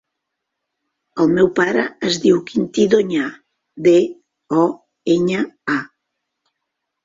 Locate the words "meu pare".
1.39-1.83